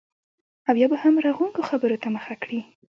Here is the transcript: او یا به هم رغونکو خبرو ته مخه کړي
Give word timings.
او 0.69 0.75
یا 0.81 0.87
به 0.91 0.97
هم 1.03 1.15
رغونکو 1.27 1.61
خبرو 1.69 2.01
ته 2.01 2.07
مخه 2.15 2.35
کړي 2.43 2.59